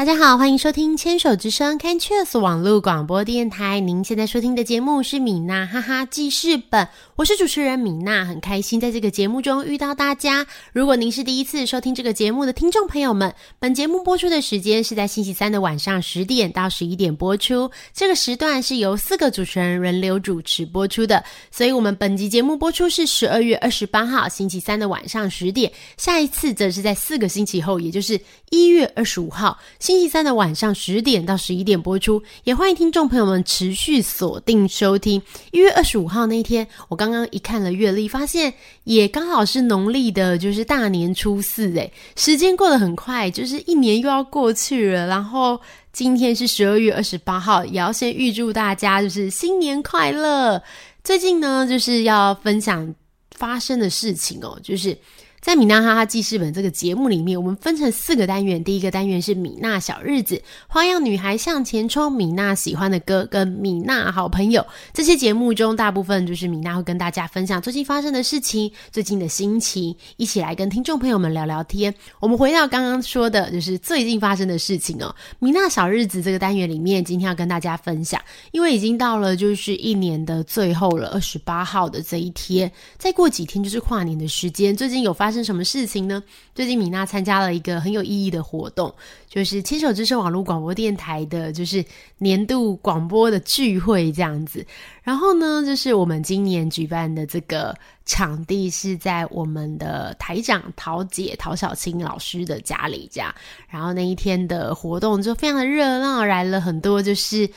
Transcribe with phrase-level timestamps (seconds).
[0.00, 3.80] 大家好，欢迎收听牵手之声 Canchus 网络广播电台。
[3.80, 10.46] 您现在收听的节目是米娜哈哈记事本，我是主持人米娜，很开心在这个节目中遇到大家。
[10.72, 21.22] 如果您是第一次收听这个节目的听众朋友们，本节目播出的时间是在星期三的晚上十点到十一点播出，这个时段是由四个主持人轮流主持播出的。
[21.50, 29.58] 所以，我们本集节目播出是十二月二十八号星期三的晚上十点，下一次则是在四个星期后，也就是一月二十五号
[29.90, 30.10] 星期。
[30.10, 35.22] 三的晚上十点到十一点播出，也欢迎听众朋友们持续锁定收听。
[35.52, 41.72] 一月二十五号那一天，我刚刚一看了月历，发现也刚好是农历的，就是大年初四。
[41.76, 45.06] 诶，时间过得很快，就是一年又要过去了。
[45.06, 45.60] 然后
[45.92, 50.60] 今天是十二月二十八号，也要先预祝大家就是新年快乐。
[51.04, 52.92] 最近呢，就是要分享
[53.36, 54.98] 发生的事情哦，就是。
[55.40, 58.62] 在米娜哈哈记事本这个节目里面，我们分成四个单元。
[58.62, 64.64] 第一个单元是米娜小日子，花样女孩向前冲，米娜喜欢的歌跟米娜好朋友。
[64.92, 71.94] 这些节目中，大部分就是米娜会跟大家分享最近发生的事情、最近的心情，一起来跟听众朋友们聊聊天。
[72.20, 75.14] 我们回到刚刚说的，就是最近发生的事情哦。
[75.38, 78.20] 米娜小日子这个单元里面，今天要跟大家分享，
[78.52, 84.76] 因为已经到了就是一年的最后了，二十八号的这一天，再过几天就是跨年的时间。
[84.76, 86.20] 最近有发发生什么事情呢？
[86.56, 88.92] 最近米娜参加了一个很有意义的活动，
[89.28, 91.84] 就是牵手之声网络广播电台的，就是
[92.18, 94.66] 年度广播的聚会这样子。
[95.04, 97.72] 然后呢，就是我们今年举办的这个
[98.04, 103.32] 场地是在我们的台长陶姐陶小青老师的家里这样。
[103.68, 107.48] 然后那一天的活动就非常的热闹，来了很多就是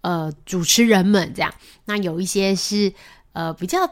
[0.00, 1.54] 呃主持人们这样。
[1.84, 2.92] 那有一些是
[3.34, 3.88] 呃比较。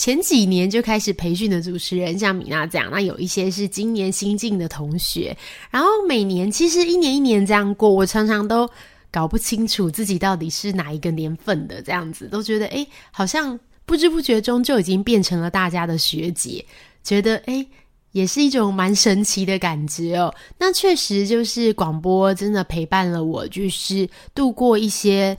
[0.00, 5.36] 前几年就开始培训的主持人，像米娜这样，那有一些是今年新进的同学。
[5.70, 8.66] 然后每年其实一年一年这样过，我常常都
[9.10, 16.64] 搞不清楚自己到底是哪一个年份的，这样子都觉得哎，好像不知不觉中就已经变成了大家的学姐，
[17.04, 17.66] 觉得哎，
[18.12, 20.34] 也是一种蛮神奇的感觉哦。
[20.56, 25.36] 那确实就是广播真的陪伴了我，就是度过一些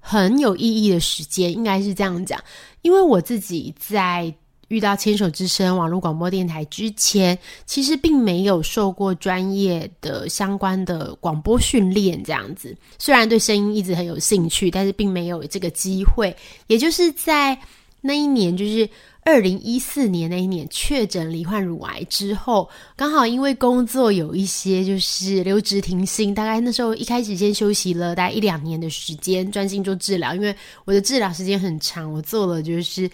[0.00, 2.42] 很有意义的时间，应该是这样讲。
[2.82, 4.34] 因为我自己在
[4.68, 12.76] 遇到牵手之声网络广播电台之前，其实并没有受过专业的相关的广播训练，这样子。
[12.98, 16.34] 虽然对声音一直很有兴趣，但是并没有这个机会。
[16.68, 17.58] 也就是在
[18.00, 18.88] 那一年，就是
[19.22, 30.34] 二零一四年那一年确诊罹患乳癌之后，刚好因为工作有一些就是留职停薪，大概那时候一开始先休息了大概一两年的时间，专心做治疗。
[30.34, 33.10] 因为我的治疗时间很长，我做了就是。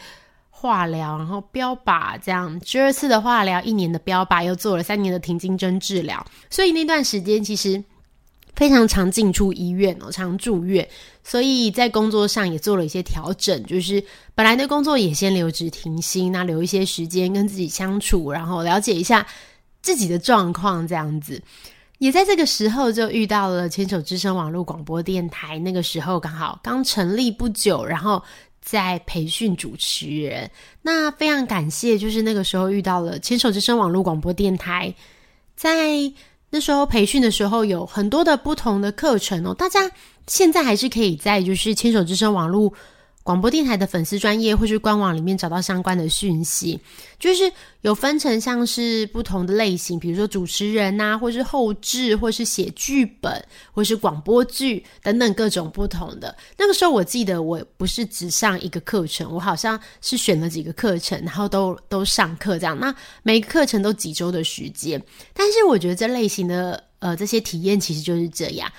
[0.58, 7.84] 化疗，然后标靶这样，十二次的化疗，一年的标靶，又做了三年的停经针治疗，所以那段时间其实
[8.56, 10.88] 非常常进出医院哦，常住院，
[11.22, 14.02] 所以在工作上也做了一些调整，就是
[14.34, 19.24] 本来的工作也先留职停薪，那留一些时间跟自己相处，然后了解一下
[19.82, 21.40] 自己的状况，这样子，
[21.98, 28.22] 也在这个时候就遇到了牵手之声网络广播电台，那个时候刚好刚成立不久，然后。
[28.68, 30.50] 在培训主持人，
[30.82, 34.92] 那非常感谢，就是那个时候遇到了牵手之声网络广播电台，
[35.54, 36.12] 在
[36.56, 39.90] 那时候培训的时候有很多的不同的课程哦，大家
[40.26, 42.72] 现在还是可以在就是牵手之声网络。
[43.26, 46.78] 广播电台的粉丝专业或是官网里面找到相关的讯息，
[47.18, 56.36] 就是有分成像是不同的类型，比如说主持人呐，或是后置，或是写剧本，或是广播剧等等各种不同的。
[56.56, 62.78] 那个时候我记得我不是只上一个课程，我好像是选了几个课程，然后都都上课这样。
[62.78, 65.02] 那每个课程都几周的时间，
[65.34, 68.70] 但是我觉得这类型的呃这些体验其实就是这样。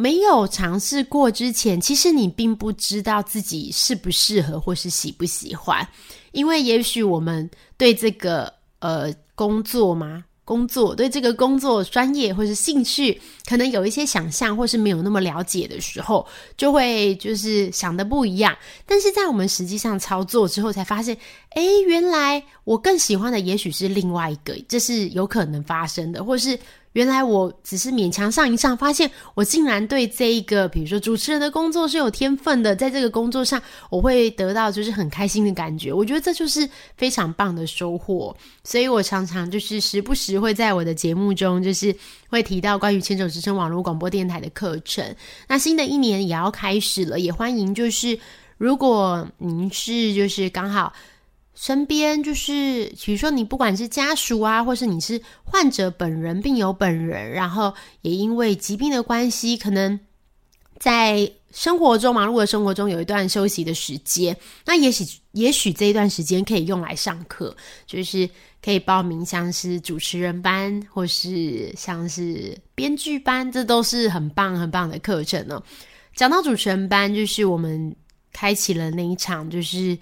[0.00, 5.86] 没有尝试过之前，其实你并不知道自己适不适合或是喜不喜欢，
[6.30, 16.24] 因为也许我们对这个呃工作嘛，工作对这个工作专业或是兴趣，可能有一些想象或是没有那么了解的时候，
[16.56, 18.56] 就会就是想的不一样。
[18.86, 21.18] 但是在我们实际上操作之后，才发现，
[21.50, 26.56] 哎，原来我更喜欢的也许是另外一个，这是有可能发生的，或是。
[26.98, 35.92] 原来我只是勉强上一上，发现我竟然对这一个，比如说主持人的工作是有天分的，在这个工作上我会得到就是很开心的感觉。
[35.92, 41.94] 我觉得这就是非常棒的收获，所以我常常就是时不时会在我的节目中，就是
[42.28, 45.14] 会提到关于牵手之声网络广播电台的课程。
[45.46, 48.18] 那新的一年也要开始了，也欢迎就是
[48.56, 50.92] 如果您是就是刚好。
[51.60, 59.98] 身边就是，比如说你不管是家属啊，或是你是患者本人、病友本人，然后也因为疾病的关系，可能
[60.78, 67.56] 在生活中忙碌的生活中有一段休息的时间，那也许也许这一段时间可以用来上课，
[67.86, 68.30] 就是
[68.64, 75.60] 可以报名像是主持人班，或是像是编剧班，这都是很棒很棒的课程呢。
[76.14, 77.96] 讲到主持人班，就是我们
[78.32, 79.98] 开启了那一场，就是。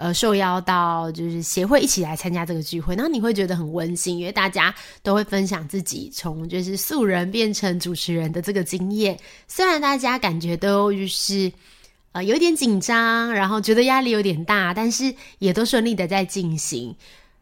[0.00, 4.72] 呃，受邀到就是协会一起来参加这个聚会，那你会觉得很温馨，因为大家
[5.02, 9.18] 都会分享自己从就是素人变成主持人的这个经验。
[9.48, 11.52] 虽然大家感觉都就是
[12.12, 16.94] 呃有点紧张，然后觉得压力有点大，但是也都顺利的在进行。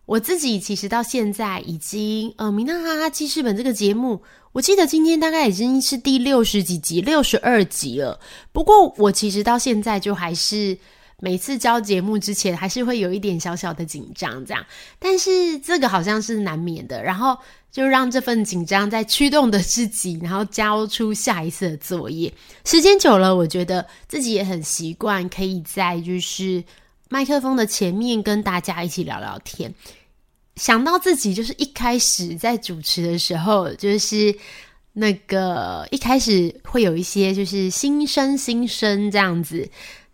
[0.07, 4.23] 我自己其实到现在已经呃《米娜哈哈记事本》这个节目，
[4.53, 8.19] 我记得今天大概已经是第六十几集、六十二集了。
[8.51, 10.79] 不过我其实到现在就还是。
[11.19, 14.65] 每次交节目之前，还是会有一点小小的紧张，这样，
[14.99, 17.03] 但是这个好像是难免的。
[17.03, 17.37] 然后
[17.73, 22.33] 就让这份紧张在驱动的自己，然后交出下一次的作业。
[22.65, 26.63] 时间久了，我觉得自己也很习惯，可以在就是
[27.09, 29.73] 麦克风的前面跟大家一起聊聊天。
[30.57, 34.35] 想到自己就是一开始在主持的时候，就是
[34.93, 39.67] 那个一开始会有一些就是新生新生这样子。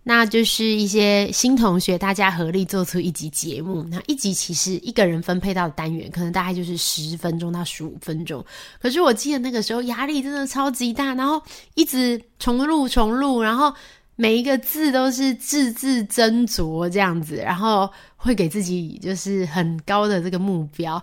[0.05, 3.85] 那就是一些新同学，大家合力做出一集节目。
[3.85, 8.45] 那一集其实一个人分配到的单元，可能大概就是十分钟到十五分钟。
[8.81, 11.41] 可是我记得那个时候压力真的超级大，然后
[11.75, 13.73] 一直重录重录，然后
[14.17, 21.01] 每一个字都是字字斟酌这样子，然后会给自己就是很高的这个目标。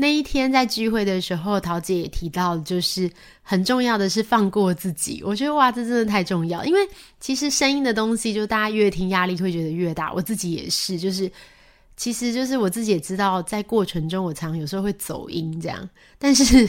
[0.00, 3.08] 那一天在聚会的时候，桃姐也提到，就是
[3.42, 5.22] 很重要的是放过自己。
[5.24, 6.80] 我觉得哇，这真的太重要，因为
[7.20, 10.12] 其实声音的东西，就大家越听压力会觉得越大。
[10.12, 11.30] 我自己也是，就是
[11.96, 15.88] 其实就是我自己也知道，在过程中我常有时候会走音这样，
[16.18, 16.68] 但是。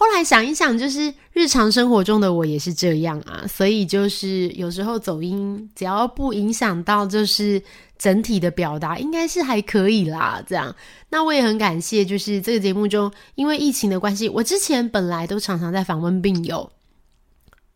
[0.00, 7.62] 后来想一想，就是日常生活中的我也是这样啊，所以就是有时候走音，只要不影响到就是
[7.98, 10.42] 整体的表达，应该是还可以啦。
[10.48, 10.74] 这样，
[11.10, 16.72] 那我也很感谢，就是这个节目中，因为疫情的关系，我之前本来都常常在访问病友。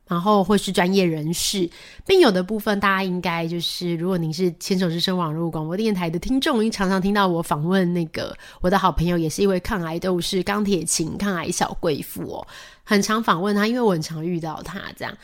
[0.06, 1.68] 然后或是专业人士，
[2.06, 12.46] 病友的部分，大家应该就是，如果您是牵手之声网络广播电台的听众，您常常听到我访问那个我的好朋友，也是一位抗癌斗士钢铁琴抗癌小贵妇哦，
[12.82, 15.16] 很常访问他，因为我很常遇到他这样。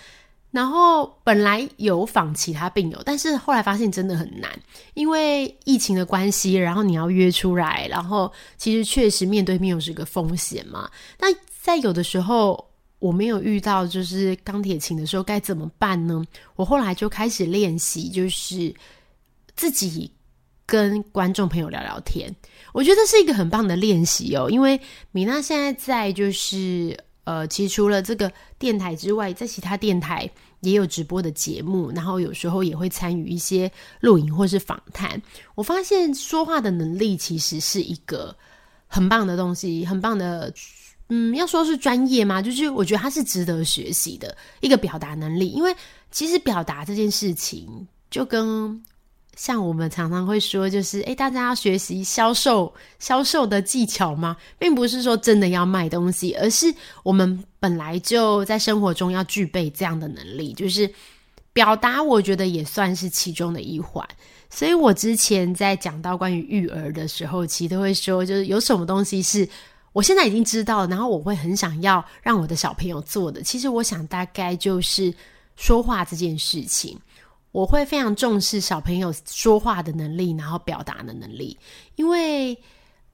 [0.50, 4.50] 然后本来有访其他病友，但是后来发现真的很难，
[4.94, 10.90] 因为疫情的关系，然后你要约出来，然后其实确实面对面又是个风险嘛。
[11.18, 11.26] 那
[11.60, 12.69] 在有的时候。
[13.00, 16.22] 我没有遇到就是钢铁琴的时候该怎么办呢？
[16.54, 18.72] 我后来就开始练习，就是
[19.56, 20.12] 自己
[20.66, 22.32] 跟观众朋友聊聊天。
[22.74, 24.78] 我觉得是一个很棒的练习哦，因为
[25.12, 26.94] 米娜现在在就是
[27.24, 30.30] 呃，其实除了这个电台之外，在其他电台
[30.60, 35.20] 也有直播的节目，然后有时候也会参与一些录影或是访谈。
[35.54, 38.36] 我发现说话的能力其实是一个
[38.86, 40.52] 很棒的东西，很棒的。
[41.12, 42.40] 嗯，要说是专业吗？
[42.40, 45.74] 就是我觉得它是值得学习的一个表达能力，因为
[46.12, 48.80] 其实表达这件事情，就跟
[49.36, 54.36] 像我们常常会说，就是诶，大家要学习销售销售的技巧吗？
[54.56, 60.88] 并不是说真的要卖东西，而是我们本来就在生活中要具备这样的能力，就是
[61.52, 62.00] 表达。
[62.00, 64.06] 我觉得也算是其中的一环。
[64.48, 69.48] 所以我之前在讲到关于育儿的时候，其实都会说，就是有什么东西是。
[69.92, 73.42] 我现在已经知道，然后我会很想要让我的小朋友做的。
[73.42, 75.12] 其实我想大概就是
[75.56, 76.98] 说话这件事情，
[77.50, 81.58] 我会非常重视小朋友说话的能力，然后表达的能力。
[81.96, 82.56] 因为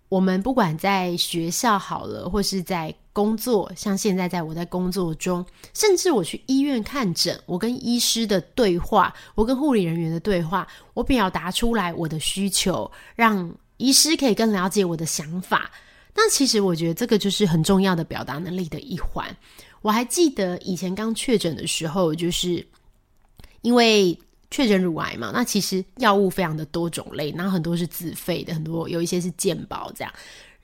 [0.09, 15.71] 我们不管在学校好了，或是在工作，像现在在我在工作中，甚至我去医院看诊，我跟医师的对话，我跟护理人员的对话，我表达出来我的需求，让医师可以更了解我的想法。
[16.17, 19.25] 那其实我觉得这个就是很重要的表达能力的一环。
[19.83, 22.67] 我还记得以前刚确诊的时候，就是
[23.61, 24.19] 因为
[24.51, 30.13] 确诊乳癌嘛，那其实药物非常的多种类，然后很多是自费的，很多有一些是健保这样。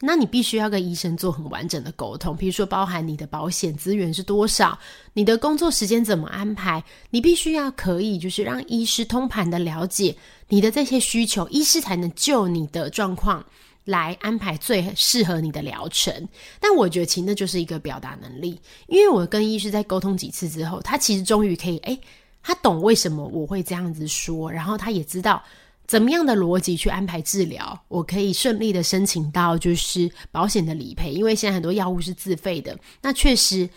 [0.05, 4.77] 那你必须要跟医生做很完整的沟通，比如说包含你的保险资源是多少，
[5.13, 10.17] 你的工作时间怎么安排，你必须要可以就是让医师通盘的了解
[10.49, 13.45] 你的这些需求，医师才能就你的状况。
[13.85, 16.29] 来安排最适合你的疗程，
[16.61, 21.99] 但我觉得其实那就是一个表达能力，因为我跟医师在沟通几次之后，他其实终于可以，诶，
[22.43, 25.43] 他懂为什么我会这样子说，然后他也知道
[25.85, 32.79] 怎么样的逻辑去安排治疗，我可以顺利的申请到就是保险的理赔，因为现在很多药物是自费的。
[33.01, 33.69] 那确实，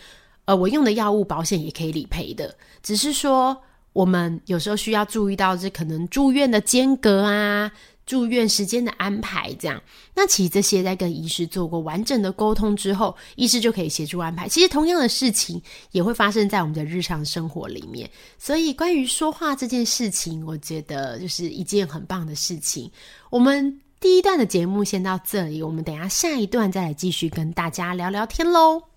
[0.44, 3.60] 呃，我用的药物保险也可以理赔的，只是说
[3.92, 7.72] 我们有时候需要注意到这可能住院的间隔啊。
[8.06, 9.82] 住院时间的安排，这样，
[10.14, 14.48] 那其实这些在跟医师做过完整的沟通之后，医师就可以协助安排。
[14.48, 15.60] 其实同样的事情
[15.90, 18.08] 也会发生在我们的日常生活里面。
[18.38, 22.90] 所以关于说话这件事情，我觉得就是一件很棒的事情。
[23.28, 28.95] 我们第一段的节目先到这里，我们等下下一段再来继续跟大家聊聊天喽。